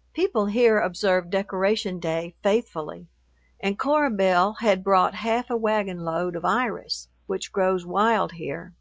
People 0.12 0.46
here 0.46 0.78
observe 0.78 1.28
Decoration 1.28 1.98
Day 1.98 2.36
faithfully, 2.40 3.08
and 3.58 3.76
Cora 3.76 4.12
Belle 4.12 4.52
had 4.60 4.84
brought 4.84 5.16
half 5.16 5.50
a 5.50 5.56
wagon 5.56 6.04
load 6.04 6.36
of 6.36 6.44
iris, 6.44 7.08
which 7.26 7.50
grows 7.50 7.84
wild 7.84 8.30
here. 8.34 8.74